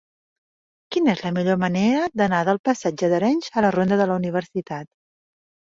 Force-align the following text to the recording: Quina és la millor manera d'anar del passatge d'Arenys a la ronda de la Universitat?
Quina 0.95 1.11
és 1.17 1.21
la 1.25 1.31
millor 1.35 1.59
manera 1.65 2.07
d'anar 2.21 2.39
del 2.49 2.61
passatge 2.71 3.13
d'Arenys 3.13 3.53
a 3.61 3.67
la 3.67 3.73
ronda 3.79 4.01
de 4.03 4.09
la 4.15 4.21
Universitat? 4.25 4.91